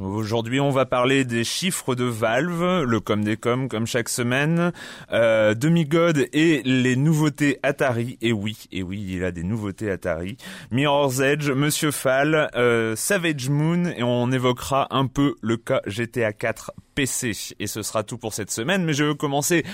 [0.00, 4.72] Aujourd'hui, on va parler des chiffres de Valve, le com des com comme chaque semaine,
[5.12, 8.18] euh, Demigod et les nouveautés Atari.
[8.20, 10.36] Et oui, et oui, il a des nouveautés Atari.
[10.72, 16.32] Mirror's Edge, Monsieur Fall, euh, Savage Moon, et on évoquera un peu le cas GTA
[16.32, 17.54] 4 PC.
[17.60, 18.84] Et ce sera tout pour cette semaine.
[18.84, 19.64] Mais je veux commencer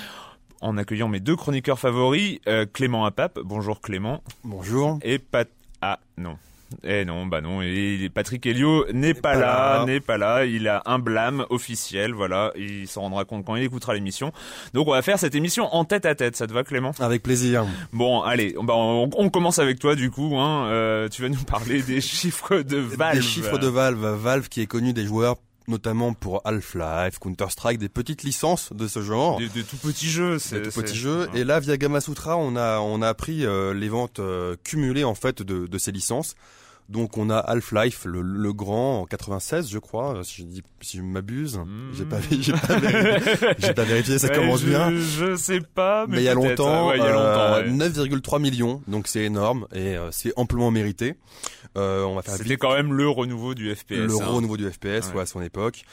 [0.61, 3.39] en accueillant mes deux chroniqueurs favoris, euh, Clément Apap.
[3.43, 4.23] Bonjour Clément.
[4.45, 4.99] Bonjour.
[5.03, 5.49] Et Pat.
[5.81, 6.37] Ah non.
[6.85, 10.83] Eh non, bah non, et Patrick Helio n'est pas, là, n'est pas là, il a
[10.87, 14.33] un blâme officiel, voilà, il s'en rendra compte quand il écoutera l'émission.
[14.73, 16.93] Donc on va faire cette émission en tête à tête, ça te va Clément?
[17.01, 17.67] Avec plaisir.
[17.93, 21.43] Bon, allez, bah, on, on, commence avec toi du coup, hein, euh, tu vas nous
[21.43, 23.17] parler des chiffres de Valve.
[23.17, 25.37] Des chiffres de Valve, Valve qui est connu des joueurs
[25.71, 29.39] notamment pour Half-Life, Counter-Strike, des petites licences de ce genre.
[29.39, 30.61] Des, des tout petits jeux, c'est.
[30.61, 31.29] Des tout petits jeux.
[31.35, 35.15] Et là, via Gamasutra, on a on a appris euh, les ventes euh, cumulées en
[35.15, 36.35] fait de, de ces licences.
[36.91, 40.97] Donc on a Half-Life, le, le, grand en 96, je crois, si je dis si
[40.97, 41.57] je m'abuse.
[41.59, 41.93] Mmh.
[41.93, 42.53] J'ai pas pas, vérifié,
[43.75, 44.91] pas vérifié, ça ouais, commence je, bien.
[44.91, 47.89] Je sais pas, mais, mais il y a longtemps, ouais, il y a longtemps, euh,
[47.89, 51.15] 9,3 millions, donc c'est énorme et euh, c'est amplement mérité.
[51.79, 52.35] Euh, on va faire.
[52.35, 53.91] C'était quand même le renouveau du FPS.
[53.91, 54.27] Le hein.
[54.27, 55.21] renouveau du FPS, ouais.
[55.21, 55.85] à son époque.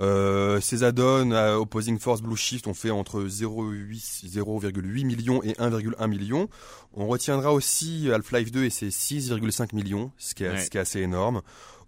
[0.00, 6.06] Euh, ces add-ons à Opposing Force Blue Shift ont fait entre 0,8 millions et 1,1
[6.08, 6.48] million.
[6.94, 10.60] On retiendra aussi Half-Life 2 et ses 6,5 millions, ce qui, est, Ouais.
[10.60, 11.42] ce qui est assez énorme.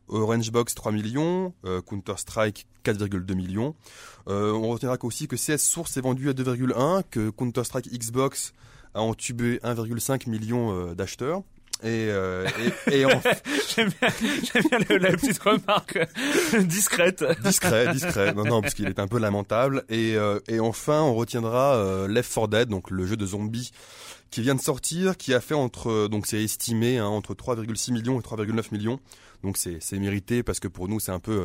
[0.08, 3.74] Orange Box 3 millions, euh, Counter-Strike 4,2 millions.
[4.28, 8.52] Euh, on retiendra aussi que CS Source est vendu à 2,1, que Counter-Strike Xbox
[8.94, 11.42] a entubé 1,5 million euh, d'acheteurs.
[11.82, 12.46] Et, euh,
[12.90, 13.10] et, et en...
[13.76, 14.08] j'aime bien,
[14.70, 15.98] bien le- la petite remarque
[16.64, 17.24] discrète.
[17.44, 18.32] discret, discret.
[18.34, 19.84] Non, non, parce qu'il est un peu lamentable.
[19.90, 23.72] Et, euh, et enfin, on retiendra euh, Left 4 Dead, donc le jeu de zombies
[24.30, 28.18] qui vient de sortir, qui a fait entre, donc c'est estimé hein, entre 3,6 millions
[28.18, 28.98] et 3,9 millions.
[29.42, 31.44] Donc c'est mérité parce que pour nous c'est un peu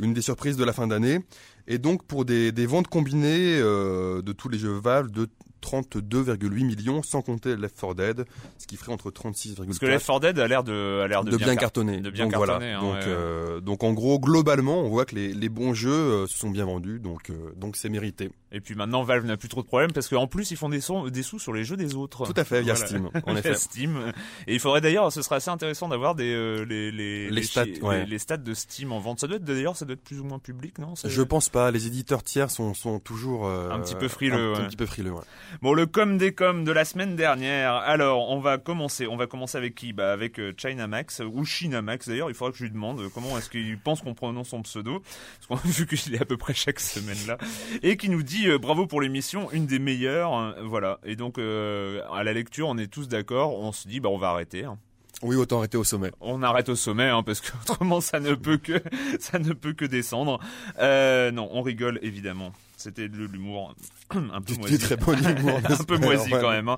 [0.00, 1.20] une des surprises de la fin d'année.
[1.66, 5.28] Et donc pour des, des ventes combinées euh, de tous les jeux Valve de
[5.60, 8.24] 32,8 millions, sans compter Left 4 Dead,
[8.58, 11.24] ce qui ferait entre 36,4 Parce que Left 4 Dead a l'air de, a l'air
[11.24, 12.00] de, de, bien, car- cartonner.
[12.00, 12.78] de bien donc cartonner, voilà.
[12.78, 13.00] hein, donc, ouais.
[13.08, 16.50] euh, donc en gros, globalement, on voit que les, les bons jeux euh, se sont
[16.50, 18.30] bien vendus, donc euh, donc c'est mérité.
[18.52, 20.80] Et puis maintenant, Valve n'a plus trop de problèmes parce qu'en plus, ils font des,
[20.80, 22.24] sons, des sous sur les jeux des autres.
[22.24, 22.86] Tout à fait, via Voilà.
[22.86, 23.54] Steam, en effet.
[23.54, 24.12] Steam.
[24.46, 27.64] Et il faudrait d'ailleurs, ce serait assez intéressant d'avoir des euh, les, les, Les stats,
[27.82, 28.00] ouais.
[28.00, 29.20] les, les stats de Steam en vente.
[29.20, 31.70] Ça doit être d'ailleurs, ça doit être plus ou moins public, non Je pense pas.
[31.70, 34.66] Les éditeurs tiers sont sont toujours euh, Un petit peu frileux, Un, un ouais.
[34.68, 35.12] petit peu frileux.
[35.12, 35.22] Ouais.
[35.62, 37.74] Bon, le com des com de la semaine dernière.
[37.74, 39.06] Alors, on va commencer.
[39.06, 39.92] On va commencer avec qui?
[39.92, 42.08] Bah, avec euh, Chinamax ou Shinamax.
[42.08, 44.62] D'ailleurs, il faudra que je lui demande euh, comment est-ce qu'il pense qu'on prononce son
[44.62, 45.02] pseudo,
[45.48, 47.38] parce qu'on vu qu'il est à peu près chaque semaine là,
[47.82, 50.32] et qui nous dit euh, bravo pour l'émission, une des meilleures.
[50.32, 50.98] hein, voilà.
[51.04, 53.58] Et donc, euh, à la lecture, on est tous d'accord.
[53.58, 54.64] On se dit, bah, on va arrêter.
[54.64, 54.78] hein.
[55.22, 56.12] Oui, autant arrêter au sommet.
[56.20, 58.80] On arrête au sommet, hein, parce que autrement, ça ne peut que
[59.20, 60.38] ça ne peut que descendre.
[60.78, 62.52] Euh, non, on rigole évidemment.
[62.78, 63.74] C'était de l'humour
[64.10, 65.60] un peu moisi très bon humour.
[65.68, 66.68] un peu moisi quand même.
[66.68, 66.76] Hein.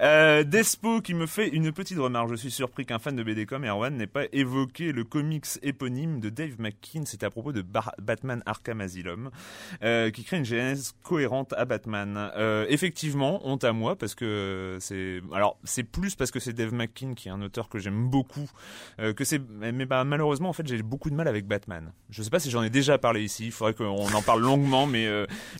[0.00, 2.30] Euh, Despo qui me fait une petite remarque.
[2.30, 6.28] Je suis surpris qu'un fan de BDcom, Erwan, n'ait pas évoqué le comics éponyme de
[6.30, 7.04] Dave McKean.
[7.04, 9.30] C'était à propos de Bar- Batman Arkham Asylum,
[9.82, 12.30] euh, qui crée une genèse cohérente à Batman.
[12.36, 16.72] Euh, effectivement, honte à moi parce que c'est alors c'est plus parce que c'est Dave
[16.72, 18.48] McKean qui est un auteur que j'aime beaucoup
[18.98, 21.92] que c'est mais bah, malheureusement en fait j'ai beaucoup de mal avec Batman.
[22.10, 23.46] Je sais pas si j'en ai déjà parlé ici.
[23.46, 25.08] Il faudrait qu'on en parle longuement, mais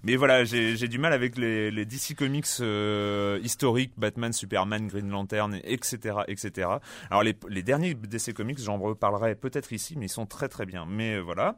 [0.05, 5.59] mais voilà, j'ai du mal avec les, DC Comics euh, historiques, Batman, Superman, Green Lantern,
[5.65, 6.69] etc., etc.
[7.11, 10.67] Alors les, les derniers DC Comics, j'en reparlerai peut-être ici, mais ils sont très très
[10.67, 10.87] bien.
[10.89, 11.57] Mais euh, voilà.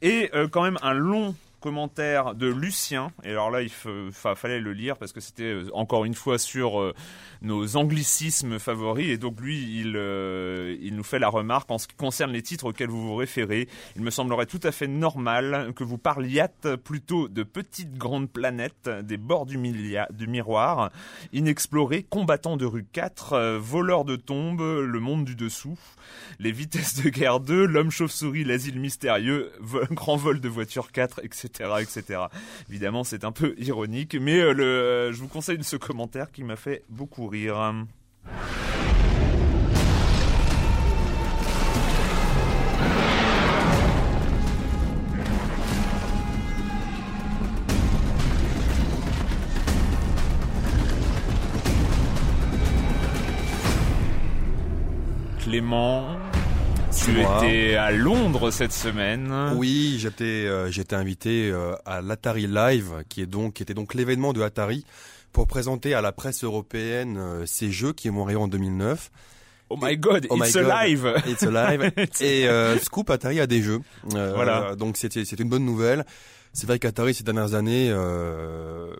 [0.00, 3.12] Et euh, quand même un long commentaire de Lucien.
[3.24, 6.14] Et alors là, il fa- fa- fallait le lire parce que c'était euh, encore une
[6.14, 6.92] fois sur euh,
[7.40, 9.08] nos anglicismes favoris.
[9.08, 12.42] Et donc lui, il, euh, il nous fait la remarque en ce qui concerne les
[12.42, 13.68] titres auxquels vous vous référez.
[13.96, 18.90] Il me semblerait tout à fait normal que vous parliate plutôt de petites grandes planètes,
[19.02, 20.90] des bords du, miroir,
[21.32, 25.78] inexplorés, combattants de rue 4, euh, voleurs de tombes, le monde du dessous,
[26.40, 29.52] les vitesses de guerre 2, l'homme chauve-souris, l'asile mystérieux,
[29.92, 32.20] grand vol de voiture 4, etc., etc.
[32.68, 36.82] Évidemment, c'est un peu ironique, mais euh, je vous conseille ce commentaire qui m'a fait
[36.88, 37.74] beaucoup rire.
[55.40, 56.21] Clément,
[57.04, 59.32] tu étais à Londres cette semaine.
[59.56, 63.94] Oui, j'étais euh, j'étais invité euh, à l'Atari Live, qui est donc qui était donc
[63.94, 64.84] l'événement de Atari
[65.32, 69.10] pour présenter à la presse européenne euh, ces jeux qui vont arriver en 2009.
[69.70, 70.66] Oh my god, Oh my it's God.
[70.70, 71.14] alive.
[71.26, 71.92] It's Alive.
[72.20, 73.80] Et euh, Scoop Atari a des jeux.
[74.14, 74.76] Euh, Voilà.
[74.76, 76.04] Donc c'était c'est une bonne nouvelle.
[76.54, 78.92] C'est vrai qu'Atari ces dernières années euh,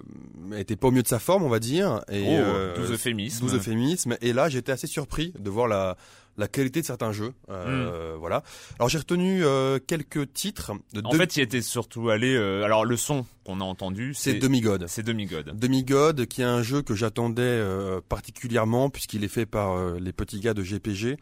[0.57, 2.01] était pas au mieux de sa forme, on va dire.
[2.11, 3.41] Et, Oh, euh, 12 euphémismes.
[3.45, 4.17] 12 euphémismes.
[4.23, 5.99] Et là, j'étais assez surpris de voir la
[6.37, 7.33] la qualité de certains jeux.
[7.49, 7.53] Hmm.
[7.53, 8.43] Euh, Voilà.
[8.79, 10.73] Alors j'ai retenu euh, quelques titres.
[10.93, 12.35] De En deux- fait, il était surtout allé.
[12.35, 14.85] euh, alors, le son qu'on a entendu, c'est Demigod.
[14.87, 15.51] c'est Demigod.
[15.59, 20.13] Demigod, qui est un jeu que j'attendais euh, particulièrement puisqu'il est fait par euh, les
[20.13, 21.17] petits gars de GPG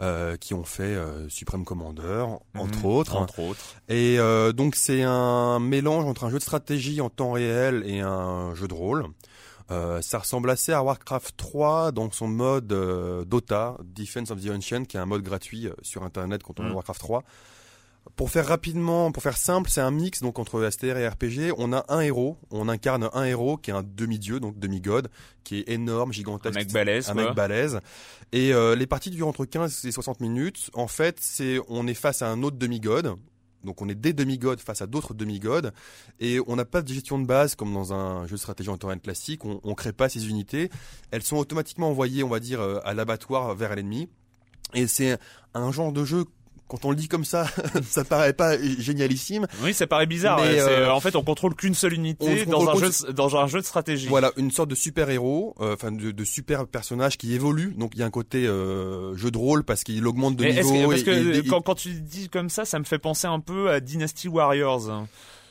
[0.00, 3.16] euh, qui ont fait euh, Supreme Commander, entre Mhm, autres.
[3.16, 3.76] Entre autres.
[3.88, 8.00] Et euh, donc c'est un mélange entre un jeu de stratégie en temps réel et
[8.00, 9.06] un jeu de rôle.
[9.72, 14.50] Euh, ça ressemble assez à Warcraft 3 dans son mode euh, Dota, Defense of the
[14.50, 16.70] Ancient, qui est un mode gratuit euh, sur Internet quand on Mm.
[16.70, 17.24] a Warcraft 3.
[18.16, 21.52] Pour faire rapidement, pour faire simple, c'est un mix donc entre STR et RPG.
[21.56, 25.08] On a un héros, on incarne un héros qui est un demi-dieu, donc demi-god,
[25.44, 27.08] qui est énorme, Un gigantesque, mec balèze.
[27.08, 27.24] un quoi.
[27.26, 27.78] mec balèze.
[28.32, 30.68] Et euh, les parties durent entre 15 et 60 minutes.
[30.74, 33.14] En fait, c'est on est face à un autre demi-god.
[33.64, 35.70] Donc on est des demi-gods face à d'autres demi-gods.
[36.20, 38.78] Et on n'a pas de gestion de base comme dans un jeu de stratégie en
[38.82, 39.44] réel classique.
[39.44, 40.70] On, on crée pas ces unités.
[41.10, 44.08] Elles sont automatiquement envoyées, on va dire, euh, à l'abattoir vers l'ennemi.
[44.74, 45.18] Et c'est
[45.54, 46.24] un genre de jeu,
[46.72, 47.46] quand on le dit comme ça,
[47.88, 49.46] ça paraît pas génialissime.
[49.62, 50.40] Oui, ça paraît bizarre.
[50.40, 53.36] Mais, c'est- euh, en fait, on contrôle qu'une seule unité dans un, jeu, de- dans
[53.36, 54.08] un jeu de stratégie.
[54.08, 57.74] Voilà, une sorte de super héros, euh, enfin de, de super personnage qui évolue.
[57.76, 60.52] Donc il y a un côté euh, jeu de rôle parce qu'il augmente de Mais
[60.54, 60.72] niveau.
[60.72, 62.98] que, parce et- que et- et- quand, quand tu dis comme ça, ça me fait
[62.98, 64.88] penser un peu à Dynasty Warriors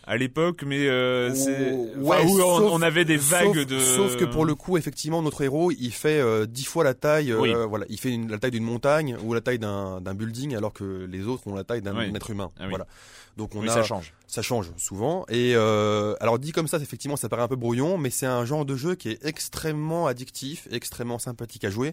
[0.08, 3.56] à l'époque, mais euh, c'est Oh, enfin, ouais, où on, sauf- on avait des vagues
[3.56, 3.80] sauf, de.
[3.80, 7.32] Sauf que pour le coup, effectivement, notre héros, il fait euh, dix fois la taille.
[7.32, 7.54] euh, Oui.
[7.70, 10.74] Voilà, il fait une- la taille d'une montagne ou la taille d'un d'un building, alors
[10.74, 12.12] que les autres ont la taille d'un Oui.
[12.16, 12.52] être humain.
[12.58, 12.70] Ah oui.
[12.70, 12.88] Voilà.
[13.38, 14.14] Donc on oui, a ça change.
[14.28, 15.26] ça change souvent.
[15.30, 18.44] Et euh, alors dit comme ça, effectivement, ça paraît un peu brouillon, mais c'est un
[18.44, 21.92] genre de jeu qui est extrêmement addictif, extrêmement sympathique à jouer.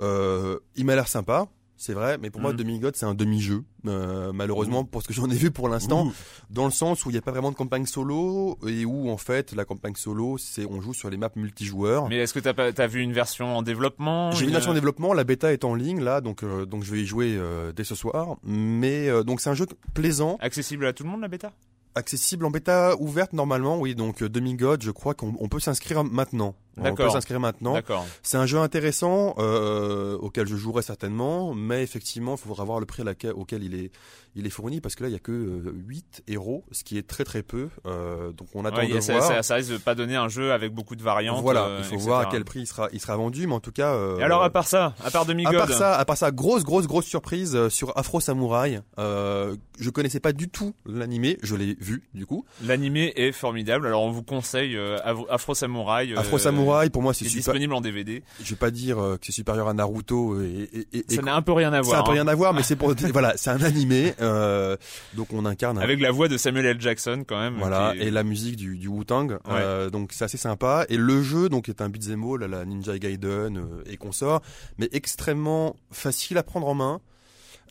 [0.00, 1.46] Euh, il m'a l'air sympa.
[1.84, 2.56] C'est vrai, mais pour moi, Mm.
[2.58, 3.64] Demi-God, c'est un demi-jeu.
[3.88, 6.12] Euh, malheureusement, pour ce que j'en ai vu pour l'instant, Ouh.
[6.48, 9.16] dans le sens où il n'y a pas vraiment de campagne solo et où, en
[9.16, 12.08] fait, la campagne solo, c'est on joue sur les maps multijoueurs.
[12.08, 14.74] Mais est-ce que t'as pas- t'as vu une version en développement J'ai une version en
[14.74, 17.72] développement, la bêta est en ligne là, donc euh, donc je vais y jouer euh,
[17.72, 18.36] dès ce soir.
[18.44, 21.50] Mais donc c'est un jeu plaisant, accessible à tout le monde la bêta?
[21.96, 23.94] Accessible en bêta ouverte normalement, oui.
[23.94, 26.54] Donc Demigod, je crois qu'on on peut s'inscrire maintenant.
[26.78, 27.76] On peut s'inscrire maintenant.
[28.22, 32.86] C'est un jeu intéressant euh, auquel je jouerai certainement, mais effectivement, il faudra voir le
[32.86, 33.90] prix à laquelle- auquel il est
[34.34, 36.96] il est fourni parce que là il y a que euh, 8 héros, ce qui
[36.96, 37.68] est très très peu.
[37.86, 39.26] Euh, donc on attend Ouais, de ça, voir.
[39.28, 41.42] ça, ça risque de pas donner un jeu avec beaucoup de variantes.
[41.42, 42.06] voilà, euh, il faut etc.
[42.06, 43.92] voir à quel prix il sera il sera vendu, mais en tout cas.
[43.92, 46.64] euh, Et alors à part ça, à part à part ça, à part ça, grosse,
[46.64, 48.80] grosse, grosse surprise sur Afro Samurai.
[48.98, 52.46] Euh, je connaissais pas du tout l'animé, je l'ai vu du coup.
[52.64, 53.86] l'animé est formidable.
[53.86, 56.14] Alors on vous conseille Avo- Afro Samurai.
[56.16, 56.61] Afro Samurai,
[56.92, 57.38] pour moi, c'est super.
[57.38, 58.22] disponible en DVD.
[58.42, 61.22] Je vais pas dire euh, que c'est supérieur à Naruto et, et, et- et- Ça
[61.22, 61.96] n'a un peu rien à ça voir.
[61.98, 62.14] n'a pas hein.
[62.14, 64.14] rien à voir, mais c'est pour voilà, c'est un animé.
[64.20, 64.76] Euh,
[65.14, 66.80] donc on incarne un Avec la voix de Samuel L.
[66.80, 67.56] Jackson quand même.
[67.58, 69.38] Voilà, et la musique du, du Wu-Tang.
[69.48, 70.86] Euh, donc c'est assez sympa.
[70.88, 74.42] Et le jeu, donc, est un beat'em all à la Ninja Gaiden euh, et consort,
[74.78, 77.00] mais extrêmement facile à prendre en main.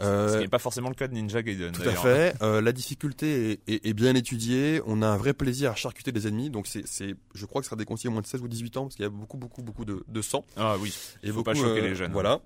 [0.02, 1.72] Ce Euh, qui n'est pas forcément le cas de Ninja Gaiden.
[1.72, 2.34] tout à fait.
[2.42, 4.82] Euh, la difficulté est, est- est bien étudiée.
[4.86, 6.50] On a un vrai plaisir à charcuter des ennemis.
[6.50, 6.84] Donc c'est,
[7.34, 9.04] je crois que ça sera déconseillé au moins de 16 ou 18 ans parce qu'il
[9.04, 10.44] y a beaucoup, beaucoup, beaucoup de, de sang.
[10.58, 10.94] Ah oui.
[11.24, 12.12] Et Faut beaucoup, pas choquer euh, les jeunes.
[12.14, 12.40] Voilà.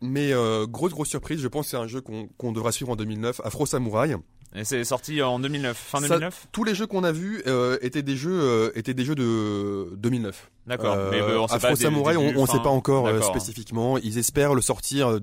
[0.00, 1.40] Mais euh, grosse, grosse surprise.
[1.40, 3.40] Je pense que c'est un jeu qu'on, devra suivre en 2009.
[3.44, 4.16] Afro Samurai.
[4.56, 6.46] Et c'est sorti en 2009, fin Ça- 2009.
[6.52, 9.88] Tous les jeux qu'on a vus euh, étaient des jeux, euh, étaient des jeux de
[9.96, 10.50] 2009.
[10.66, 10.96] D'accord.
[11.10, 13.98] Mais on sait Afro pas Samurai, on ne sait pas encore spécifiquement.
[13.98, 15.18] Ils espèrent le sortir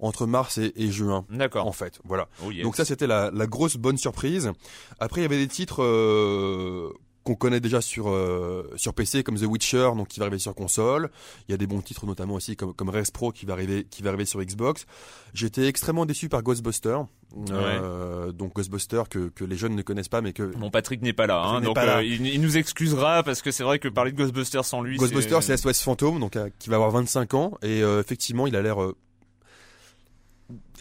[0.00, 1.66] entre mars et, et juin, D'accord.
[1.66, 1.98] en fait.
[2.04, 2.28] Voilà.
[2.46, 2.62] Oh, yes.
[2.62, 4.50] Donc ça, c'était la, la grosse bonne surprise.
[5.00, 6.90] Après, il y avait des titres euh,
[7.24, 10.54] qu'on connaît déjà sur euh, sur PC, comme The Witcher, donc qui va arriver sur
[10.54, 11.10] console.
[11.48, 13.84] Il y a des bons titres, notamment aussi comme comme Res Pro, qui va arriver
[13.90, 14.86] qui va arriver sur Xbox.
[15.34, 16.98] J'étais extrêmement déçu par Ghostbuster.
[17.50, 21.12] Euh, donc Ghostbuster que que les jeunes ne connaissent pas, mais que Bon, Patrick n'est
[21.12, 21.98] pas là, hein, donc pas là.
[21.98, 24.96] euh, il, il nous excusera parce que c'est vrai que parler de Ghostbusters sans lui,
[24.96, 28.56] Ghostbuster, c'est SOS Fantôme, donc euh, qui va avoir 25 ans et euh, effectivement, il
[28.56, 28.96] a l'air euh,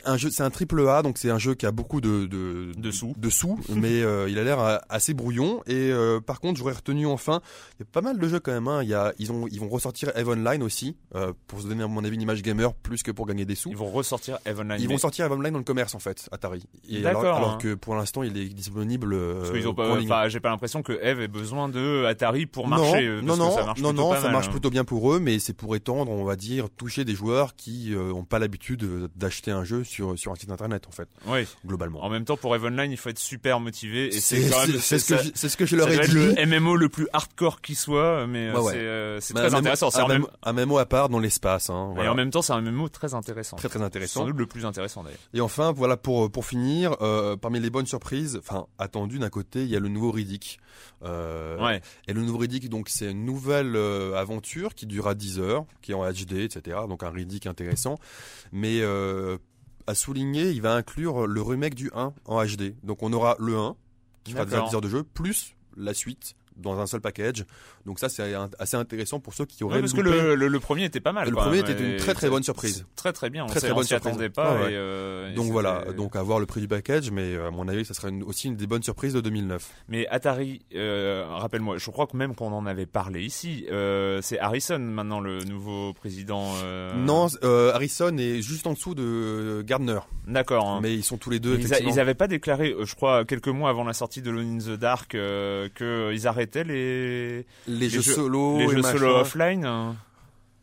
[0.06, 2.72] un jeu, c'est un triple A, donc c'est un jeu qui a beaucoup de de,
[2.78, 3.14] De sous.
[3.18, 5.62] de sous, mais euh, il a l'air euh, assez brouillon.
[5.68, 7.42] Et euh, par contre, j'aurais retenu enfin,
[7.78, 8.68] il y a pas mal de jeux quand même.
[8.68, 8.84] Hein.
[8.84, 11.84] Il y a, ils ont, ils vont ressortir Eve Online aussi euh, pour se donner
[11.84, 13.70] à mon avis une image gamer plus que pour gagner des sous.
[13.70, 14.78] Ils vont ressortir Eve Online.
[14.80, 16.64] Ils mais- vont sortir Eve Online dans le commerce en fait, Atari.
[16.90, 17.58] Et D'accord, alors hein.
[17.62, 19.16] que pour l'instant, il est disponible.
[19.40, 22.68] Parce qu'ils ont pas, enfin, j'ai pas l'impression que Eve ait besoin de Atari pour
[22.68, 23.08] marcher.
[23.22, 24.52] non, parce non, que ça marche non, plutôt non, ça mal, marche hein.
[24.52, 27.94] plutôt bien pour eux, mais c'est pour étendre, on va dire, toucher des joueurs qui
[27.94, 31.08] euh, ont pas l'habitude d'acheter un jeu sur sur un site internet en fait.
[31.26, 31.48] Oui.
[31.66, 32.04] Globalement.
[32.04, 34.78] En même temps, pour Eve Online, il faut être super motivé et c'est quand même
[34.80, 36.14] c'est ce que je, ce que je leur ai dit.
[36.14, 39.90] le MMO le plus hardcore qui soit, mais euh, c'est très intéressant.
[39.92, 41.70] C'est un, un MMO à part dans l'espace.
[41.70, 43.58] Hein, Et en même temps, c'est un MMO très intéressant.
[43.58, 44.22] Très très intéressant.
[44.22, 45.20] Sans doute le plus intéressant d'ailleurs.
[45.34, 49.64] Et enfin, voilà pour pour finir, euh, parmi les bonnes surprises, enfin attendu d'un côté,
[49.64, 50.60] il y a le nouveau Riddick.
[51.04, 51.82] Euh, ouais.
[52.08, 55.92] Et le nouveau Riddick, donc c'est une nouvelle euh, aventure qui durera 10 heures, qui
[55.92, 56.78] est en HD, etc.
[56.88, 57.98] Donc un Riddick intéressant.
[58.52, 59.38] Mais euh,
[59.88, 62.76] à souligner, il va inclure le remake du 1 en HD.
[62.84, 63.76] Donc on aura le 1,
[64.24, 67.46] qui fera déjà 10 heures de jeu, plus la suite dans un seul package.
[67.86, 69.80] Donc ça, c'est assez intéressant pour ceux qui auraient.
[69.80, 71.30] Parce que le, le, premier était pas mal.
[71.30, 72.86] Le premier était une très très bonne surprise.
[72.96, 73.46] Très très bien.
[73.46, 74.14] On très très bonne surprise.
[74.14, 74.70] Attendait pas.
[74.70, 75.86] Et euh, donc voilà.
[75.96, 78.56] Donc avoir le prix du package, mais euh, à mon avis, ça serait aussi une
[78.56, 79.70] des bonnes surprises de 2009.
[79.90, 84.40] Mais Atari, euh, rappelle-moi, je crois que même qu'on en avait parlé ici, euh, c'est
[84.40, 86.54] Harrison maintenant le nouveau président.
[86.96, 90.00] Non, Harrison est juste en dessous de Gardner.
[90.28, 90.68] D'accord.
[90.68, 90.80] Hein.
[90.82, 91.58] Mais ils sont tous les deux.
[91.60, 94.58] Ils, a, ils avaient pas déclaré, je crois, quelques mois avant la sortie de Lone
[94.58, 99.66] in the Dark, qu'ils arrêtaient les les, jeux, solo, les jeux solo offline.
[99.66, 99.96] Hein.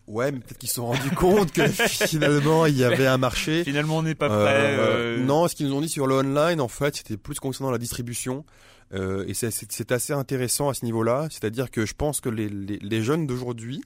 [0.06, 3.64] Ouais, mais peut-être qu'ils se sont rendus compte que finalement il y avait un marché.
[3.64, 4.38] Finalement, on n'est pas prêt.
[4.38, 5.24] Euh, euh.
[5.24, 7.78] Non, ce qu'ils nous ont dit sur le online, en fait, c'était plus concernant la
[7.78, 8.44] distribution.
[8.92, 11.28] Euh, et c'est assez intéressant à ce niveau-là.
[11.30, 13.82] C'est-à-dire que je pense que les, les, les jeunes d'aujourd'hui,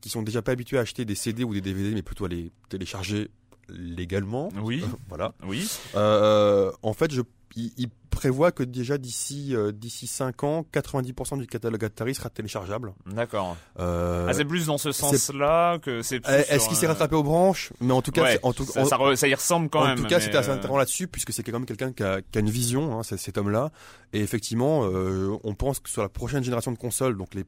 [0.00, 2.28] qui sont déjà pas habitués à acheter des CD ou des DVD, mais plutôt à
[2.28, 3.30] les télécharger
[3.68, 4.50] légalement.
[4.62, 4.82] Oui.
[5.08, 5.34] voilà.
[5.46, 5.68] Oui.
[5.94, 7.22] En fait, je
[7.56, 12.94] il, prévoit que déjà d'ici euh, d'ici 5 ans, 90% du catalogue Atari sera téléchargeable.
[13.06, 13.56] D'accord.
[13.80, 16.24] Euh, ah, c'est plus dans ce sens-là que c'est.
[16.26, 17.72] Est-ce qu'il s'est rattrapé aux branches?
[17.80, 18.84] Mais en tout cas, en tout, ça,
[19.16, 19.98] ça, y ressemble quand même.
[19.98, 22.22] En tout cas, c'était assez euh, intéressant là-dessus puisque c'est quand même quelqu'un qui a,
[22.22, 23.72] qui a, une vision, hein, cet homme-là.
[24.12, 27.44] Et effectivement, euh, on pense que sur la prochaine génération de consoles, donc les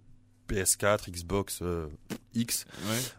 [0.49, 1.89] PS4, Xbox euh,
[2.35, 2.65] X.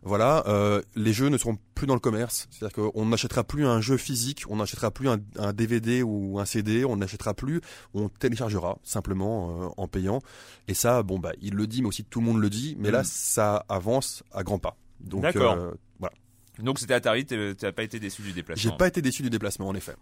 [0.03, 2.47] Voilà, euh, les jeux ne seront plus dans le commerce.
[2.51, 6.85] C'est-à-dire qu'on n'achètera plus un jeu physique, on n'achètera plus un, DVD ou un CD,
[6.85, 7.61] on n'achètera plus,
[7.93, 10.21] on téléchargera simplement euh, en payant.
[10.67, 12.75] Et ça, bon bah, il le dit, mais aussi tout le monde le dit.
[12.79, 13.05] Mais là, mm.
[13.05, 14.77] ça avance à grands pas.
[14.99, 16.15] Donc voilà.
[16.59, 18.71] Donc c'était Atari, t'as pas été déçu du déplacement.
[18.71, 19.93] J'ai pas été déçu du déplacement, en effet.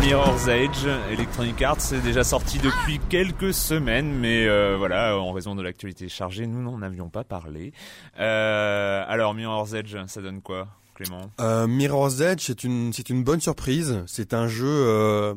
[0.00, 5.54] Mirror's Edge, Electronic Arts, c'est déjà sorti depuis quelques semaines, mais euh, voilà, en raison
[5.54, 7.72] de l'actualité chargée, nous n'en avions pas parlé.
[8.18, 11.30] Euh, alors, Mirror's Edge, ça donne quoi, Clément?
[11.40, 14.02] Euh, Mirror's Edge, c'est une, c'est une bonne surprise.
[14.06, 15.36] C'est un jeu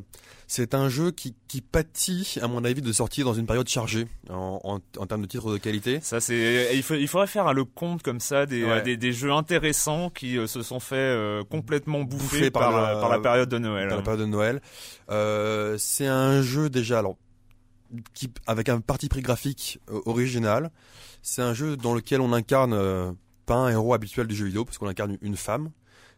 [0.51, 4.05] c'est un jeu qui, qui pâtit, à mon avis, de sortir dans une période chargée
[4.29, 6.01] en, en, en termes de titres de qualité.
[6.01, 9.13] Ça, c'est il, faut, il faudrait faire le compte comme ça des, euh, des, des,
[9.13, 13.47] jeux intéressants qui euh, se sont fait euh, complètement bouffer, par, la, par, la, période
[13.47, 13.87] de Noël.
[13.87, 14.59] Par la période de Noël.
[15.79, 17.15] c'est un jeu déjà, alors,
[18.13, 20.69] qui, avec un parti pris graphique original.
[21.21, 23.15] C'est un jeu dans lequel on incarne
[23.45, 25.71] pas un héros habituel du jeu vidéo, parce qu'on incarne une femme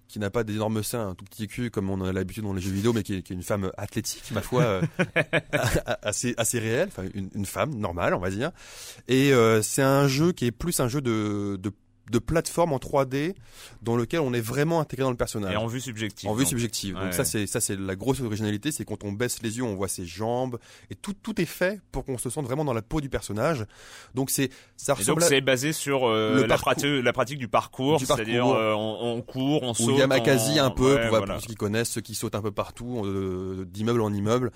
[0.08, 2.62] qui n'a pas d'énormes seins, un tout petit cul comme on a l'habitude dans les
[2.62, 4.82] jeux vidéo, mais qui est, qui est, une femme athlétique, ma foi, euh,
[6.02, 8.52] assez assez réelle, enfin une, une, femme normale, on va dire.
[9.08, 11.72] Et euh, c'est un jeu qui est plus un jeu de, de
[12.10, 13.34] de plateforme en 3D
[13.82, 15.54] dans lequel on est vraiment intégré dans le personnage.
[15.54, 16.30] Et en vue subjective.
[16.30, 16.96] En vue subjective.
[16.96, 19.76] Donc ça c'est ça c'est la grosse originalité, c'est quand on baisse les yeux, on
[19.76, 22.82] voit ses jambes et tout tout est fait pour qu'on se sente vraiment dans la
[22.82, 23.66] peau du personnage.
[24.16, 25.22] Donc c'est ça ressemble.
[25.22, 29.64] donc c'est basé sur euh, la, pratique, la pratique du parcours, c'est-à-dire euh, on, court,
[29.64, 29.96] on saute.
[29.96, 33.66] Ou Yamakasi un peu pour, ceux qui connaissent, ceux qui sautent un peu partout euh,
[33.66, 34.52] d'immeuble en immeuble.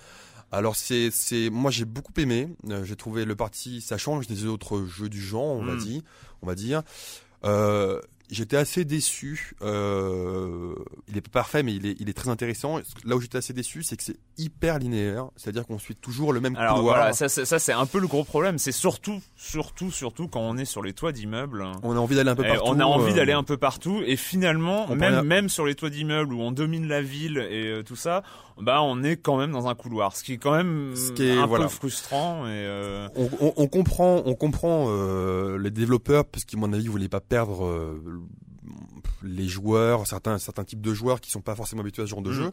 [0.52, 2.48] Alors c'est c'est moi j'ai beaucoup aimé.
[2.84, 5.80] j'ai trouvé le parti ça change des autres jeux du genre, on va hmm.
[5.80, 6.02] dire,
[6.42, 6.84] on va dire.
[7.44, 9.54] Euh, j'étais assez déçu.
[9.62, 10.76] Euh,
[11.08, 12.80] il est pas parfait, mais il est, il est très intéressant.
[13.06, 16.40] Là où j'étais assez déçu, c'est que c'est hyper linéaire, c'est-à-dire qu'on suit toujours le
[16.40, 16.98] même Alors, couloir.
[16.98, 18.58] Voilà, ça, ça c'est un peu le gros problème.
[18.58, 21.66] C'est surtout, surtout, surtout quand on est sur les toits d'immeubles.
[21.84, 22.64] On a envie d'aller un peu partout.
[22.66, 25.90] On a envie euh, d'aller un peu partout, et finalement, même, même sur les toits
[25.90, 28.24] d'immeubles où on domine la ville et euh, tout ça,
[28.60, 31.28] bah on est quand même dans un couloir, ce qui est quand même ce qui
[31.28, 32.48] est, un peu frustrant.
[32.48, 33.08] Et euh...
[33.16, 34.88] on, on, on, comprend, on comprend
[35.58, 37.96] les développeurs parce qu'à mon avis, vous voulez pas perdre
[39.24, 42.22] les joueurs, certains certains types de joueurs qui sont pas forcément habitués à ce genre
[42.22, 42.34] de mm.
[42.34, 42.52] jeu.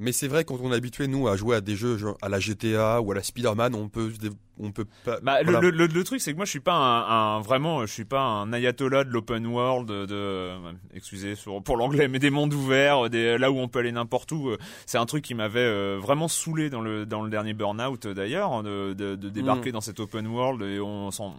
[0.00, 2.38] Mais c'est vrai quand on est habitué nous à jouer à des jeux à la
[2.38, 4.12] GTA ou à la Spider-Man, on peut
[4.60, 5.18] on peut pas.
[5.20, 7.92] Bah, le, le, le, truc c'est que moi je suis pas un, un, vraiment je
[7.92, 10.52] suis pas un ayatollah de l'open world de
[10.94, 14.52] excusez pour l'anglais mais des mondes ouverts, des là où on peut aller n'importe où.
[14.86, 18.52] C'est un truc qui m'avait euh, vraiment saoulé dans le dans le dernier Burnout d'ailleurs
[18.52, 19.72] hein, de, de, de, débarquer mm.
[19.72, 21.34] dans cet open world et on s'en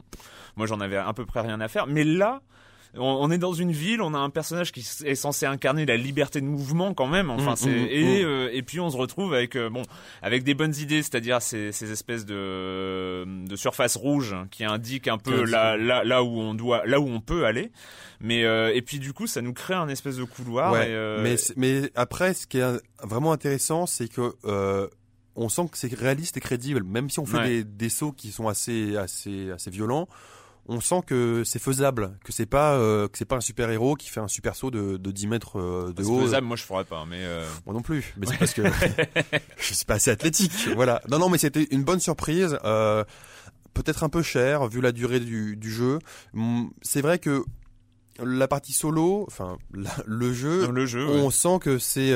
[0.57, 1.87] moi j'en avais à peu près rien à faire.
[1.87, 2.41] Mais là
[2.95, 6.41] on, est dans une ville, on a un personnage qui est censé incarner la liberté
[6.41, 7.29] de mouvement quand même.
[7.29, 8.27] Enfin, mm, c'est mm, et, mm.
[8.27, 9.83] Euh, et puis on se retrouve avec euh, bon
[10.21, 15.19] avec des bonnes idées, c'est-à-dire ces, ces espèces de de surfaces rouges qui indiquent un
[15.19, 17.71] peu là, là là où on doit là où on peut aller.
[18.21, 20.73] Mais euh, et puis du coup, ça nous crée un espèce de couloir.
[20.73, 24.33] mais mais après, ce qui est vraiment intéressant, c'est que
[25.35, 28.31] on sent que c'est réaliste et crédible, même si on fait des, des sauts qui
[28.31, 30.07] sont assez assez assez violents
[30.69, 33.95] on sent que c'est faisable, que c'est pas euh, que c'est pas un super héros
[33.95, 36.21] qui fait un super saut de, de 10 mètres euh, de haut.
[36.21, 38.13] Faisable, moi je ferais pas, mais euh, moi non plus.
[38.17, 38.61] Mais c'est parce que
[39.57, 40.69] je suis pas assez athlétique.
[40.75, 41.01] Voilà.
[41.09, 42.57] Non, non, mais c'était une bonne surprise.
[43.73, 45.99] Peut-être un peu cher vu la durée du, du jeu.
[46.35, 47.43] Hum, c'est vrai que
[48.21, 52.13] la partie solo, enfin le jeu, le jeu, on sent que c'est.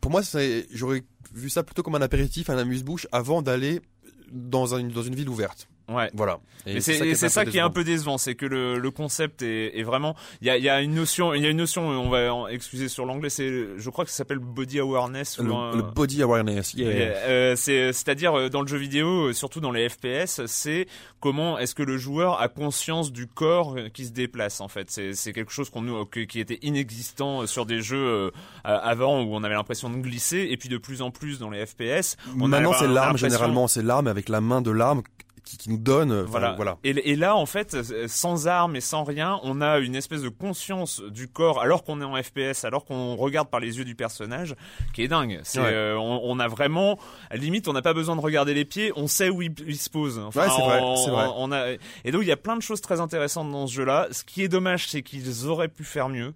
[0.00, 3.82] pour moi, c'est j'aurais vu ça plutôt comme un apéritif, un amuse-bouche avant d'aller
[4.32, 5.68] dans, un, dans une ville ouverte.
[5.88, 6.10] Ouais.
[6.14, 6.38] Voilà.
[6.66, 9.82] Et c'est ça, qui est un peu décevant, c'est que le, le concept est, est
[9.82, 10.14] vraiment.
[10.40, 11.88] Il y a, y a une notion, il y a une notion.
[11.88, 13.30] On va excuser sur l'anglais.
[13.30, 15.38] C'est, je crois que ça s'appelle body awareness.
[15.38, 16.74] Le, body awareness.
[16.74, 16.88] Yeah.
[16.88, 20.86] Euh, c'est, c'est-à-dire euh, dans le jeu vidéo, euh, surtout dans les FPS, c'est
[21.20, 24.60] comment est-ce que le joueur a conscience du corps qui se déplace.
[24.60, 28.30] En fait, c'est, c'est quelque chose qu'on nous, qui était inexistant sur des jeux
[28.64, 31.64] avant où on avait l'impression de glisser, et puis de plus en plus dans les
[31.64, 32.16] FPS.
[32.38, 35.02] On Maintenant, c'est l'arme généralement, c'est l'arme avec la main de l'arme
[35.56, 36.22] qui, nous donne.
[36.22, 36.54] Voilà.
[36.54, 36.78] voilà.
[36.84, 37.76] Et, et, là, en fait,
[38.06, 42.00] sans armes et sans rien, on a une espèce de conscience du corps, alors qu'on
[42.00, 44.54] est en FPS, alors qu'on regarde par les yeux du personnage,
[44.94, 45.40] qui est dingue.
[45.44, 46.98] C'est, euh, on, on, a vraiment,
[47.30, 49.76] à la limite, on n'a pas besoin de regarder les pieds, on sait où il,
[49.76, 50.18] se pose.
[50.18, 51.26] Enfin, ouais, c'est vrai, c'est vrai.
[51.36, 51.72] On a,
[52.04, 54.08] et donc, il y a plein de choses très intéressantes dans ce jeu-là.
[54.10, 56.34] Ce qui est dommage, c'est qu'ils auraient pu faire mieux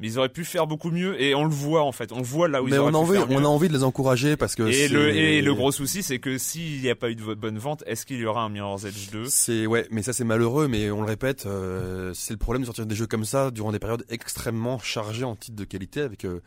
[0.00, 2.10] mais ils auraient pu faire beaucoup mieux et on le voit en fait.
[2.12, 4.36] On voit là où mais ils on a envie on a envie de les encourager
[4.36, 7.14] parce que et le et le gros souci c'est que s'il n'y a pas eu
[7.14, 10.12] de bonne vente est-ce qu'il y aura un Mirror's Edge 2 c'est ouais mais ça
[10.12, 13.24] c'est malheureux mais on le répète euh, c'est le problème de sortir des jeux comme
[13.24, 16.40] ça durant des périodes extrêmement chargées en titre de qualité avec euh,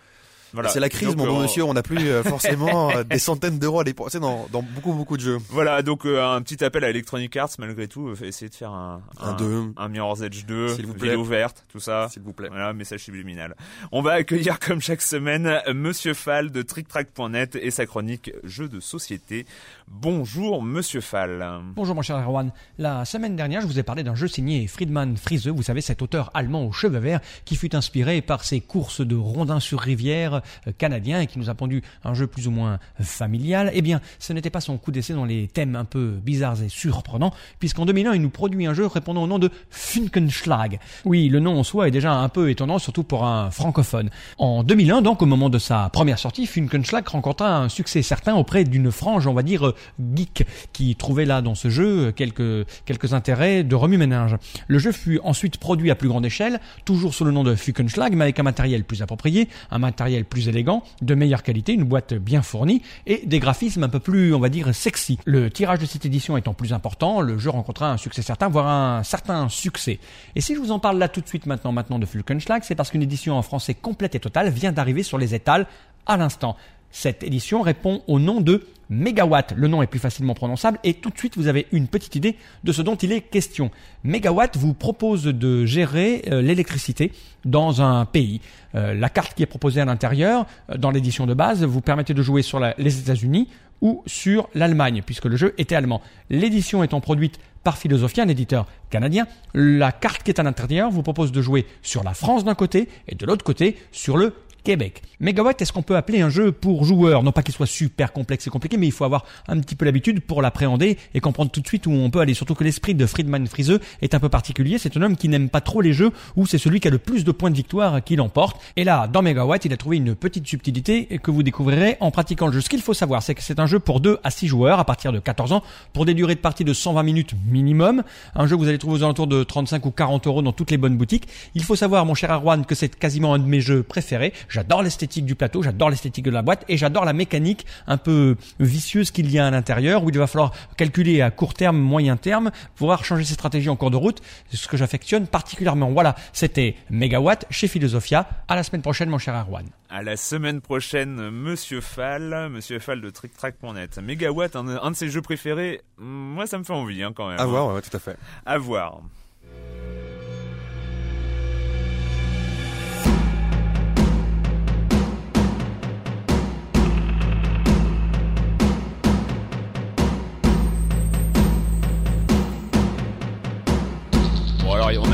[0.69, 1.63] c'est la crise, mon bon euh, monsieur.
[1.63, 5.17] On n'a plus euh, forcément euh, des centaines d'euros à dépenser dans, dans beaucoup beaucoup
[5.17, 5.37] de jeux.
[5.49, 9.33] Voilà, donc un petit appel à Electronic Arts malgré tout, essayer de faire un un,
[9.33, 9.73] 2.
[9.77, 12.07] un Mirror's Edge 2, s'il vous plaît, ouverte, tout ça.
[12.09, 12.49] S'il vous plaît.
[12.49, 13.55] Voilà, message subliminal.
[13.91, 18.79] On va accueillir comme chaque semaine Monsieur Fall de TrickTrack.net et sa chronique jeux de
[18.79, 19.45] société.
[19.87, 21.61] Bonjour Monsieur Fall.
[21.75, 22.51] Bonjour mon cher Erwan.
[22.77, 26.01] La semaine dernière, je vous ai parlé d'un jeu signé Friedman Friese, vous savez cet
[26.01, 30.35] auteur allemand aux cheveux verts qui fut inspiré par ses courses de rondins sur rivière
[30.35, 30.39] euh,
[30.77, 34.33] canadien et qui nous a pondu un jeu plus ou moins familial, eh bien, ce
[34.33, 38.13] n'était pas son coup d'essai dans les thèmes un peu bizarres et surprenants, puisqu'en 2001,
[38.13, 40.79] il nous produit un jeu répondant au nom de Funkenschlag.
[41.05, 44.09] Oui, le nom en soi est déjà un peu étonnant, surtout pour un francophone.
[44.37, 48.63] En 2001, donc, au moment de sa première sortie, Funkenschlag rencontra un succès certain auprès
[48.63, 49.73] d'une frange, on va dire,
[50.15, 54.35] geek, qui trouvait là, dans ce jeu, quelques, quelques intérêts de remue-ménage.
[54.67, 58.13] Le jeu fut ensuite produit à plus grande échelle, toujours sous le nom de Funkenschlag,
[58.15, 62.15] mais avec un matériel plus approprié, un matériel plus élégant, de meilleure qualité, une boîte
[62.15, 65.19] bien fournie et des graphismes un peu plus, on va dire, sexy.
[65.25, 68.67] Le tirage de cette édition étant plus important, le jeu rencontra un succès certain, voire
[68.67, 69.99] un certain succès.
[70.35, 72.73] Et si je vous en parle là tout de suite maintenant, maintenant de Fulkenschlag, c'est
[72.73, 75.67] parce qu'une édition en français complète et totale vient d'arriver sur les étals
[76.07, 76.57] à l'instant.
[76.93, 79.53] Cette édition répond au nom de Megawatt.
[79.57, 82.37] Le nom est plus facilement prononçable et tout de suite vous avez une petite idée
[82.63, 83.71] de ce dont il est question.
[84.03, 87.11] Megawatt vous propose de gérer euh, l'électricité
[87.45, 88.41] dans un pays.
[88.75, 92.13] Euh, la carte qui est proposée à l'intérieur, euh, dans l'édition de base, vous permettait
[92.13, 93.49] de jouer sur les États-Unis
[93.81, 95.99] ou sur l'Allemagne, puisque le jeu était allemand.
[96.29, 99.25] L'édition étant produite par Philosophia, un éditeur canadien,
[99.55, 102.87] la carte qui est à l'intérieur vous propose de jouer sur la France d'un côté
[103.07, 105.01] et de l'autre côté sur le Québec.
[105.19, 107.23] Megawatt, est-ce qu'on peut appeler un jeu pour joueurs?
[107.23, 109.85] Non pas qu'il soit super complexe et compliqué, mais il faut avoir un petit peu
[109.85, 112.33] l'habitude pour l'appréhender et comprendre tout de suite où on peut aller.
[112.33, 114.77] Surtout que l'esprit de Friedman Friese est un peu particulier.
[114.77, 116.97] C'est un homme qui n'aime pas trop les jeux où c'est celui qui a le
[116.97, 118.59] plus de points de victoire qui l'emporte.
[118.75, 122.47] Et là, dans Megawatt, il a trouvé une petite subtilité que vous découvrirez en pratiquant
[122.47, 122.61] le jeu.
[122.61, 124.85] Ce qu'il faut savoir, c'est que c'est un jeu pour 2 à 6 joueurs à
[124.85, 128.03] partir de 14 ans pour des durées de partie de 120 minutes minimum.
[128.35, 130.71] Un jeu que vous allez trouver aux alentours de 35 ou 40 euros dans toutes
[130.71, 131.27] les bonnes boutiques.
[131.55, 134.33] Il faut savoir, mon cher Arwan, que c'est quasiment un de mes jeux préférés.
[134.53, 138.35] J'adore l'esthétique du plateau, j'adore l'esthétique de la boîte et j'adore la mécanique un peu
[138.59, 142.17] vicieuse qu'il y a à l'intérieur où il va falloir calculer à court terme, moyen
[142.17, 144.21] terme, pouvoir changer ses stratégies en cours de route.
[144.51, 145.89] C'est ce que j'affectionne particulièrement.
[145.89, 148.29] Voilà, c'était Megawatt chez Philosophia.
[148.47, 149.65] À la semaine prochaine, mon cher Arwan.
[149.89, 153.97] À la semaine prochaine, Monsieur Fall, Monsieur Fall de TrickTrack.net.
[154.03, 155.81] Megawatt, un, un, de ses jeux préférés.
[155.97, 157.39] Moi, ça me fait envie, hein, quand même.
[157.39, 158.17] À voir, ouais, tout à fait.
[158.45, 159.01] À voir.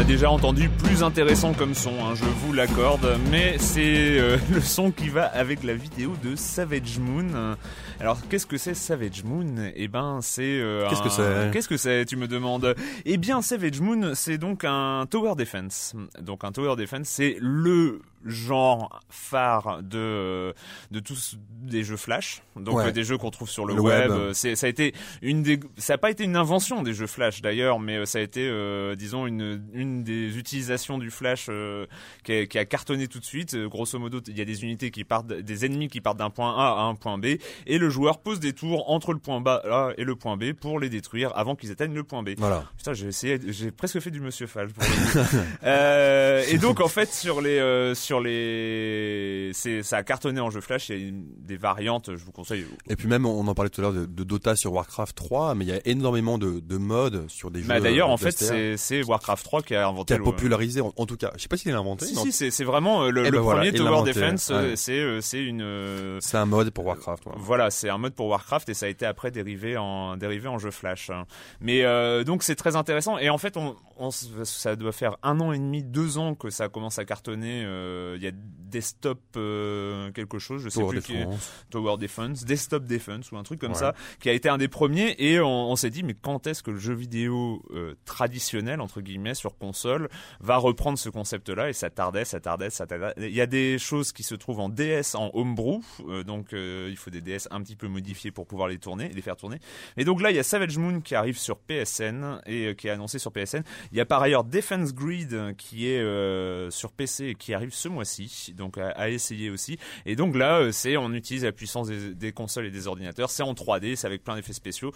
[0.10, 4.90] Déjà entendu plus intéressant comme son, hein, je vous l'accorde, mais c'est euh, le son
[4.90, 7.56] qui va avec la vidéo de Savage Moon.
[8.02, 9.72] Alors qu'est-ce que c'est Savage Moon?
[9.76, 11.52] Eh ben c'est euh, Qu'est-ce que c'est?
[11.52, 12.74] Qu'est-ce que c'est Tu me demandes?
[13.06, 15.94] Eh bien Savage Moon, c'est donc un tower defense.
[16.22, 20.54] Donc un tower defense, c'est le genre phare de
[20.92, 22.92] de tous des jeux flash donc Ouais.
[22.92, 24.34] des jeux qu'on trouve sur le, Le web, web.
[24.34, 27.42] C'est ça a été une des ça a pas été une invention des jeux flash
[27.42, 31.86] d'ailleurs mais euh, ça a été euh, disons une une des utilisations du flash euh,
[32.26, 34.92] qui, a, qui a cartonné tout de suite grosso modo il y a des unités
[34.92, 37.26] qui partent des ennemis qui partent d'un point A à un point B
[37.68, 40.80] et le joueur pose des tours entre le point A et le point B pour
[40.80, 42.66] les détruire avant qu'ils atteignent le point B Voilà.
[42.78, 44.70] Putain, j'ai essayé, j'ai presque fait du Monsieur Fall.
[44.70, 44.84] Pour
[45.34, 50.40] le euh, et donc en fait sur les euh, sur les, c'est ça a cartonné
[50.40, 50.90] en jeu flash.
[50.90, 52.12] Il y a une- des variantes.
[52.16, 52.66] Je vous conseille.
[52.90, 55.56] Et puis même, on en parlait tout à l'heure de, de Dota sur Warcraft 3,
[55.56, 57.68] mais il y a énormément de, de modes sur des jeux.
[57.68, 60.24] Bah, D'ailleurs, euh, en fait, c'est Warcraft 3 qui a qui inventé a le.
[60.24, 61.32] popularisé, en, en tout cas.
[61.36, 62.06] Je sais pas s'il l'a inventé.
[62.06, 64.50] Si si, c'est vraiment euh, le, Eh le ben voilà, premier il l'a Tower Defense.
[64.50, 64.76] ouais.
[64.76, 66.18] C'est c'est une.
[66.22, 67.26] C'est un mode pour Warcraft.
[67.28, 67.34] ouais.
[67.38, 70.60] Voilà, c'est un mode pour Warcraft et ça a été après dérivé en dérivé en
[70.60, 71.10] jeu Flash.
[71.10, 71.26] hein.
[71.62, 75.40] Mais euh, donc c'est très intéressant et en fait on, on ça doit faire un
[75.40, 77.64] an et demi, deux ans que ça commence à cartonner.
[77.66, 81.52] euh, Il y a Desktop euh, quelque chose, je sais Tower plus qui est- Defense.
[81.72, 83.78] Tower Defense, Desktop Defense ou un truc comme Ouais.
[83.78, 86.62] ça, qui a été un des premiers et on, on s'est dit mais quand est-ce
[86.64, 91.74] que le jeu vidéo euh, traditionnel entre guillemets sur console va reprendre ce concept-là et
[91.74, 93.14] ça tardait, ça tardait, ça tardait.
[93.18, 96.88] Il y a des choses qui se trouvent en DS en homebrew, euh, donc euh,
[96.90, 99.60] il faut des DS un petit peu modifiés pour pouvoir les tourner, les faire tourner.
[99.98, 102.88] Et donc là il y a Savage Moon qui arrive sur PSN et euh, qui
[102.88, 103.62] est annoncé sur PSN.
[103.92, 107.54] Il y a par ailleurs Defense Grid euh, qui est euh, sur PC et qui
[107.54, 109.78] arrive ce mois-ci, donc à, à essayer aussi.
[110.06, 113.30] Et donc là, c'est on utilise la puissance des, des consoles et des ordinateurs.
[113.30, 114.92] C'est en 3D, c'est avec plein d'effets spéciaux.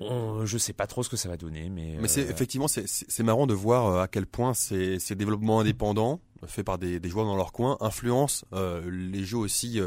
[0.00, 1.96] On- je sais pas trop ce que ça va donner, mais.
[2.00, 6.20] Mais c'est euh, effectivement c'est marrant de voir à quel point ces ces développements indépendants
[6.46, 9.80] faits par des des joueurs dans leur coin influencent euh, les jeux aussi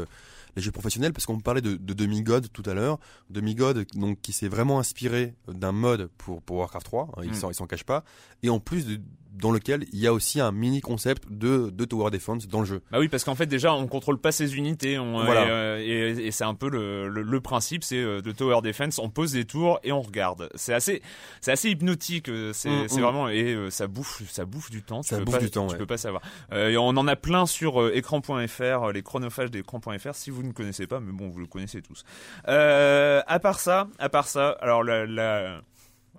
[0.56, 2.98] les jeux professionnels parce qu'on parlait de, de Demigod tout à l'heure
[3.30, 7.34] Demigod donc qui s'est vraiment inspiré d'un mode pour pour Warcraft 3 hein, il Mm.
[7.34, 8.04] s'en il s'en cache pas
[8.42, 9.00] et en plus de-
[9.32, 12.66] dans lequel il y a aussi un mini concept de de tower defense dans le
[12.66, 15.44] jeu Bah oui, parce qu'en fait déjà on contrôle pas ses unités, on, Voilà.
[15.46, 15.78] et, euh,
[16.18, 19.08] et, et c'est un peu le, le, le principe, c'est euh, de tower defense, on
[19.08, 20.48] pose des tours et on regarde.
[20.54, 21.02] C'est assez,
[21.40, 23.00] c'est assez hypnotique, euh, c'est Mm, mm.
[23.00, 25.02] vraiment et euh, ça bouffe, ça bouffe du temps.
[25.02, 25.78] Ça bouffe pas, du temps, Tu ouais.
[25.78, 26.22] peux pas savoir.
[26.52, 30.14] Euh, et on en a plein sur euh, écran.fr, euh, les chronophages d'écran.fr.
[30.14, 32.04] Si vous ne connaissez pas, mais bon, vous le connaissez tous.
[32.48, 35.60] Euh, à part ça, à part ça, alors la, la-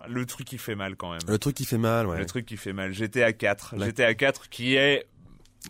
[0.07, 1.19] le truc qui fait mal quand même.
[1.27, 2.91] le truc qui fait mal ouais Le truc qui fait mal.
[2.93, 3.75] GTA 4.
[3.77, 5.05] La- GTA 4 qui est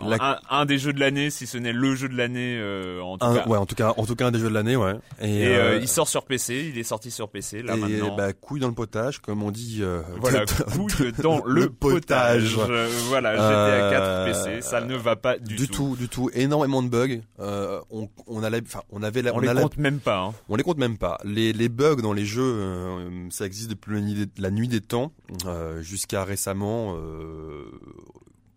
[0.02, 3.00] La- un, un des jeux de l'année, si ce n'est le jeu de l'année euh,
[3.02, 3.48] en tout Un- cas.
[3.48, 5.74] ouais en tout cas en tout cas un des jeux de l'année ouais Et euh,
[5.76, 8.16] euh, il sort sur PC, il est sorti sur PC là et maintenant.
[8.16, 12.56] bah couille dans le potage comme on dit euh, voilà, couille dans le, potage.
[12.56, 12.70] potage.
[12.72, 15.96] Euh, voilà, GTA 4 Euh, PC, ça ne va pas du, du tout.
[15.96, 17.22] du tout, énormément de bugs.
[17.40, 20.00] Euh, on, on a, la- on avait, la, On, on, les a la- compte même
[20.00, 20.18] pas.
[20.22, 20.34] Hein.
[20.50, 21.20] on les compte même pas.
[21.24, 24.68] Les, les bugs dans les jeux, euh, ça existe depuis la nuit des, la nuit
[24.68, 25.12] des temps,
[25.46, 26.96] euh, jusqu'à récemment.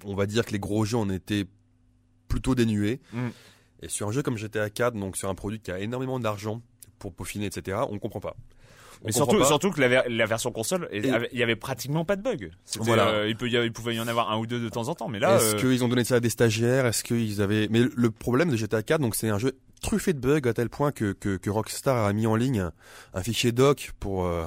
[0.06, 1.46] On va dire que les gros jeux en étaient
[2.28, 3.00] plutôt dénués.
[3.12, 3.28] Mm.
[3.82, 6.62] Et sur un jeu comme GTA 4, donc sur un produit qui a énormément d'argent
[6.98, 8.34] pour peaufiner, etc., on comprend pas.
[9.02, 9.44] On Mais surtout, pas.
[9.44, 12.48] surtout que la, ver- la version console, il y avait pratiquement pas de bugs.
[12.80, 13.08] Voilà.
[13.08, 14.88] euh, il, peut y avoir- il pouvait y en avoir un ou deux de temps
[14.88, 16.86] en temps, mais là, Est-ce euh, qu'ils ont donné ça à des stagiaires?
[16.86, 20.18] Est-ce qu'ils avaient Mais le problème de GTA 4, donc c'est un jeu truffé de
[20.18, 22.72] bugs à tel point que que, que Rockstar a mis en ligne un,
[23.12, 24.44] un fichier doc pour euh,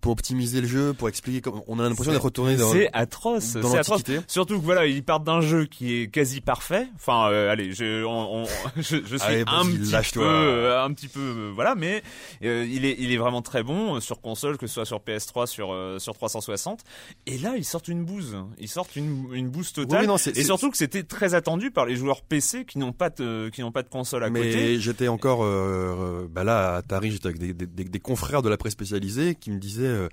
[0.00, 3.42] pour optimiser le jeu, pour expliquer comment on a l'impression d'être retourné dans c'est atroce.
[3.60, 4.02] C'est atroce.
[4.28, 6.86] Surtout que voilà, ils partent d'un jeu qui est quasi parfait.
[6.94, 10.92] Enfin, euh, allez, je, on, on- je, je suis Allez, un petit peu, euh, un
[10.92, 12.02] petit peu, euh, voilà, mais
[12.44, 14.98] euh, il est, il est vraiment très bon euh, sur console, que ce soit sur
[15.00, 16.80] PS3, sur sur 360.
[17.26, 18.36] Et là, ils sortent une bouse.
[18.58, 20.02] Ils sortent une, une bouse totale.
[20.02, 22.92] Oui, non, c'est- et surtout que c'était très attendu par les joueurs PC qui n'ont
[22.92, 24.80] pas de, qui n'ont pas de console à Mais côté.
[24.80, 25.40] j'étais encore,
[26.30, 29.34] bah là, à Paris, j'étais avec des, des, des- des confrères de la presse spécialisée
[29.34, 30.08] qui me disaient, euh,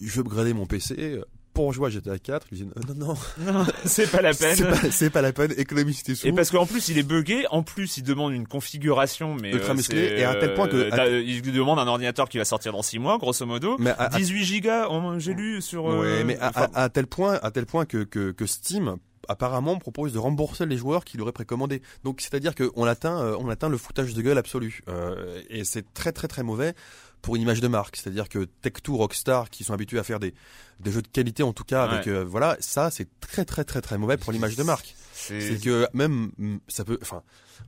[0.00, 1.20] je veux upgrader mon PC
[1.54, 2.46] pour jouer à GTA 4.
[2.50, 4.56] Je disais, euh, non, non, Non, c'est pas la peine.
[4.90, 6.26] c'est pas, pas la peine, économise tes sous.
[6.26, 9.72] Et parce qu'en plus il est buggé, en plus il demande une configuration mais Ultra
[9.72, 12.72] euh, musclé, et à tel point que- euh, il demande un ordinateur qui va sortir
[12.72, 13.76] dans 6 mois grosso modo.
[13.78, 15.90] Mais à- à 18 gigas, j'ai lu sur.
[15.90, 18.46] euh, Ouais, mais à, enfin, à- à tel point, à tel point que, que, que
[18.46, 18.96] Steam
[19.28, 21.80] apparemment propose de rembourser les joueurs qui l'auraient précommandé.
[22.02, 24.80] Donc c'est-à-dire qu'on atteint, euh, on atteint le foutage de gueule absolu.
[24.88, 26.74] Euh, et c'est très très très mauvais
[27.22, 27.96] pour une image de marque.
[27.96, 30.34] C'est-à-dire que Tech2, Rockstar, qui sont habitués à faire des,
[30.80, 33.80] des jeux de qualité en tout cas, avec euh, voilà, ça c'est très très très
[33.80, 34.94] très mauvais pour l'image de marque.
[35.14, 37.22] C'est que même mm, ça peut, enfin,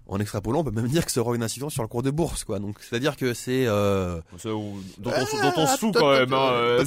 [0.08, 2.10] en extrapolant, on peut même dire que ça aura une incidence sur le cours de
[2.10, 2.58] bourse, quoi.
[2.58, 4.20] Donc c'est-à-dire que c'est euh,
[4.98, 6.32] dont, Ah, on, dont on se fout quand même.
[6.32, 6.84] hein, euh,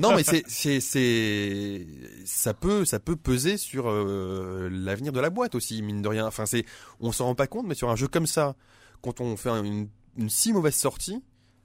[0.00, 1.84] non mais c'est c'est c'est
[2.24, 6.26] ça peut ça peut peser sur euh, l'avenir de la boîte aussi mine de rien.
[6.26, 6.64] Enfin c'est
[7.00, 8.54] on s'en rend pas compte mais sur un jeu comme ça
[9.02, 11.22] quand on fait un- une, une si mauvaise sortie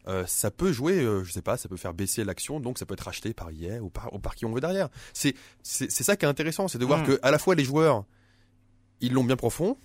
[0.07, 2.85] euh, ça peut jouer, euh, je sais pas, ça peut faire baisser l'action, donc ça
[2.85, 4.89] peut être acheté par EA ou par, ou par qui on veut derrière.
[5.13, 7.05] C'est c'est c'est ça qui est intéressant, c'est de voir Mm.
[7.07, 8.03] que à la fois les joueurs,
[9.01, 9.77] ils l'ont bien profond,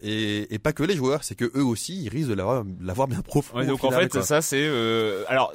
[0.00, 3.22] et, et pas que les joueurs, c'est que eux aussi, ils risquent de l'avoir bien
[3.22, 3.58] profond.
[3.58, 4.22] Ouais, donc en fait, quoi.
[4.22, 5.52] ça c'est euh, alors.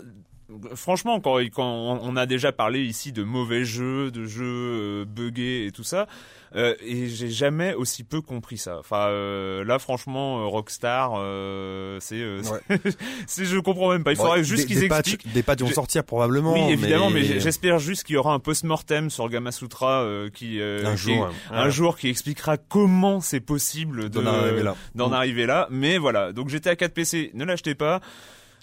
[0.76, 5.66] Franchement, quand, quand on a déjà parlé ici de mauvais jeux, de jeux euh, buggés
[5.66, 6.08] et tout ça,
[6.56, 8.78] euh, et j'ai jamais aussi peu compris ça.
[8.80, 12.78] Enfin, euh, là, franchement, euh, Rockstar, euh, c'est, euh, Ouais.
[13.28, 14.12] c'est, je comprends même pas.
[14.12, 15.34] Il Bon, faudrait juste qu'ils patchs, expliquent.
[15.34, 16.54] des patchs vont sortir probablement.
[16.54, 20.60] Oui, évidemment, mais, mais j'espère juste qu'il y aura un post-mortem sur Gamasutra euh, qui,
[20.60, 21.30] euh, un qui- jour, ouais.
[21.58, 24.76] un jour qui expliquera comment c'est possible de d'en arriver là.
[24.96, 25.14] d'en Mm.
[25.14, 25.68] arriver là.
[25.72, 28.02] Mais voilà, donc j'étais à 4 PC, ne l'achetez pas.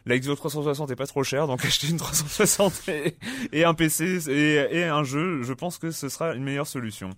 [0.07, 3.17] La Xbox 360 est pas trop chère, donc achetez une 360 et,
[3.53, 7.11] et un PC et, et un jeu, je pense que ce sera une meilleure solution.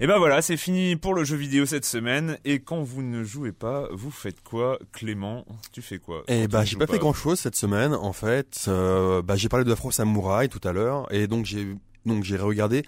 [0.00, 2.38] Et ben voilà, c'est fini pour le jeu vidéo cette semaine.
[2.44, 5.44] Et quand vous ne jouez pas, vous faites quoi, Clément?
[5.72, 6.22] Tu fais quoi?
[6.46, 8.66] Bah tu j'ai pas fait grand chose cette semaine en fait.
[8.68, 11.74] Euh, bah j'ai parlé de Afro Samurai tout à l'heure et donc j'ai
[12.06, 12.84] donc j'ai regardé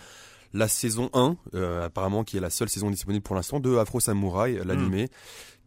[0.52, 3.98] la saison 1 euh, apparemment qui est la seule saison disponible pour l'instant de Afro
[4.00, 5.08] Samurai l'animé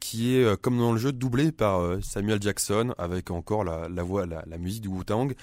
[0.03, 3.87] qui est euh, comme dans le jeu doublé par euh, Samuel Jackson avec encore la,
[3.87, 5.33] la voix la, la musique du Wu-Tang.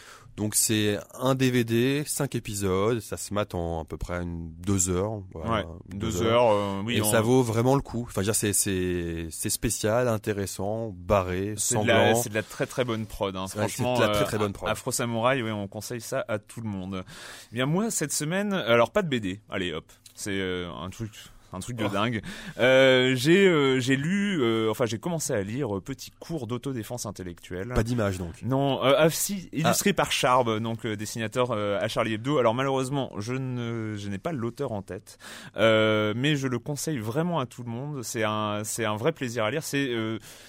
[0.41, 4.89] Donc c'est un DVD, 5 épisodes, ça se mate en à peu près une, deux
[4.89, 5.21] heures.
[5.35, 6.51] voilà, Ouais, deux heures.
[6.51, 8.07] euh, oui, et on- ça vaut vraiment le coup.
[8.09, 12.23] Enfin, c'est spécial, intéressant, barré, C'est de, la, sanglant.
[12.23, 13.37] c'est de la très très bonne prod.
[13.37, 13.43] Hein.
[13.45, 14.71] Ouais, Franchement, de la très, euh, très bonne prod.
[14.71, 17.05] Afro Samurai, oui, on conseille ça à tout le monde.
[17.53, 19.43] Eh bien moi cette semaine, alors pas de BD.
[19.51, 21.13] Allez hop, c'est euh, un truc.
[21.53, 21.89] Un truc de Oh.
[21.89, 22.23] dingue.
[22.59, 27.73] Euh, j'ai euh, j'ai lu, euh, enfin j'ai commencé à lire petit cours d'autodéfense intellectuelle.
[27.75, 28.43] Pas d'image donc.
[28.43, 32.39] Non, ah, si, illustré par Charb, donc dessinateur à Charlie Hebdo.
[32.39, 35.19] Alors malheureusement, je ne, je n'ai pas l'auteur en tête,
[35.57, 38.03] mais je le conseille vraiment à tout le monde.
[38.03, 39.63] C'est un, c'est un vrai plaisir à lire.
[39.63, 39.91] C'est,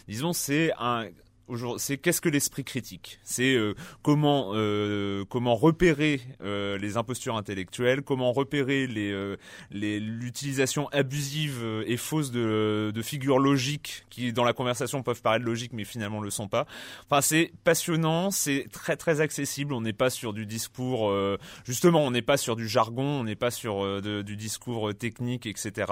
[0.07, 1.05] disons, c'est un
[1.77, 3.19] c'est qu'est-ce que l'esprit critique?
[3.23, 8.87] C'est euh, comment euh, comment repérer euh, les impostures intellectuelles, comment repérer
[9.71, 15.83] l'utilisation abusive et fausse de, figures logiques qui dans la conversation peuvent paraître logiques mais
[15.83, 16.65] finalement le sont pas.
[17.09, 19.73] Enfin, c'est passionnant, c'est très très accessible.
[19.73, 21.13] On n'est pas sur du discours,
[21.65, 25.91] justement, on n'est pas sur du jargon, on n'est pas sur du discours technique, etc.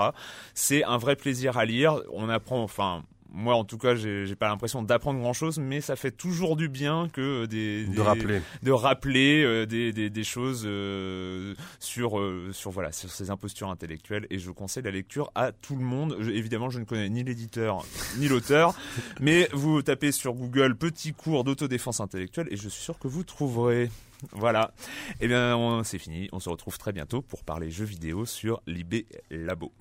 [0.53, 2.01] C'est un vrai plaisir à lire.
[2.11, 3.03] On apprend, enfin.
[3.31, 6.67] Moi, en tout cas, j'ai pas l'impression d'apprendre grand chose, mais ça fait toujours du
[6.67, 8.41] bien que euh, des, De rappeler.
[8.63, 12.19] de rappeler euh, des, des, des choses euh, sur
[12.51, 16.17] sur voilà sur ces impostures intellectuelles et je conseille la lecture à tout le monde.
[16.19, 17.85] Je- évidemment, je ne connais ni l'éditeur
[18.17, 18.73] ni l'auteur,
[19.19, 23.23] mais vous tapez sur Google petit cours d'autodéfense intellectuelle et je suis sûr que vous
[23.23, 23.89] trouverez.
[24.33, 24.73] Voilà.
[25.21, 26.27] Eh bien, c'est fini.
[26.33, 29.71] On se retrouve très bientôt pour parler jeux vidéo sur l'IB Labo.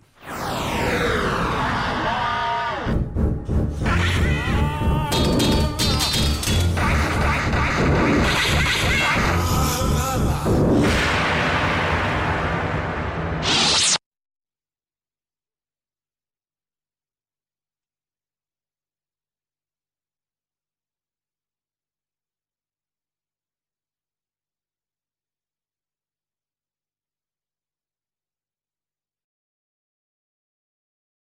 [10.08, 11.17] Power!